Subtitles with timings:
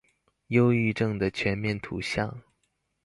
[0.47, 2.41] 憂鬱症的全面圖像